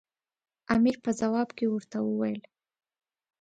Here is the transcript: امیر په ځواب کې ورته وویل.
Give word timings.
امیر 0.75 0.95
په 1.03 1.11
ځواب 1.19 1.49
کې 1.57 1.65
ورته 1.69 1.97
وویل. 2.03 2.41